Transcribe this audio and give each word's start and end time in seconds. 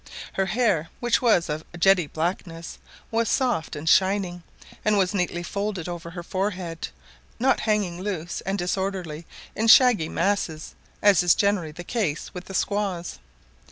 Her 0.33 0.47
hair, 0.47 0.89
which 0.99 1.21
was 1.21 1.47
of 1.47 1.63
jetty 1.79 2.07
blackness, 2.07 2.79
was 3.11 3.29
soft 3.29 3.75
and 3.75 3.87
shining, 3.87 4.41
and 4.83 4.97
was 4.97 5.13
neatly 5.13 5.43
folded 5.43 5.87
over 5.87 6.09
her 6.09 6.23
forehead, 6.23 6.87
not 7.37 7.59
hanging 7.59 8.01
loose 8.01 8.41
and 8.41 8.57
disorderly 8.57 9.27
in 9.55 9.67
shaggy 9.67 10.09
masses, 10.09 10.73
as 11.03 11.21
is 11.21 11.35
generally 11.35 11.71
the 11.71 11.83
case 11.83 12.33
with 12.33 12.45
the 12.45 12.55
squaws. 12.55 13.19